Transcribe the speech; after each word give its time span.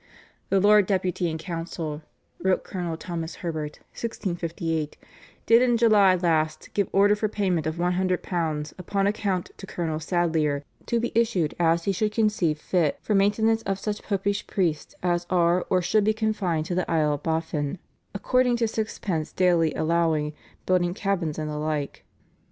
"The 0.49 0.59
Lord 0.59 0.87
Deputy 0.87 1.29
and 1.29 1.39
Council," 1.39 2.01
wrote 2.39 2.63
Colonel 2.63 2.97
Thomas 2.97 3.35
Herbert 3.45 3.77
(1658), 3.91 4.97
"did 5.45 5.61
in 5.61 5.77
July 5.77 6.15
last 6.15 6.71
give 6.73 6.89
order 6.91 7.15
for 7.15 7.27
payment 7.29 7.67
of 7.67 7.75
£100 7.75 8.73
upon 8.79 9.05
account 9.05 9.51
to 9.57 9.67
Colonel 9.67 9.99
Sadleir, 9.99 10.63
to 10.87 10.99
be 10.99 11.11
issued 11.13 11.53
as 11.59 11.83
he 11.83 11.91
should 11.91 12.13
conceive 12.13 12.57
fit 12.59 12.97
for 13.03 13.13
maintenance 13.13 13.61
of 13.61 13.77
such 13.77 14.01
Popish 14.01 14.47
priests 14.47 14.95
as 15.03 15.27
are 15.29 15.67
or 15.69 15.83
should 15.83 16.05
be 16.05 16.13
confined 16.13 16.65
to 16.65 16.73
the 16.73 16.89
Isle 16.89 17.13
of 17.13 17.21
Boffin, 17.21 17.77
according 18.15 18.55
to 18.57 18.67
six 18.67 18.97
pence 18.97 19.31
daily 19.31 19.71
allowing, 19.75 20.33
building 20.65 20.95
cabins 20.95 21.37
and 21.37 21.47
the 21.47 21.57
like. 21.57 22.03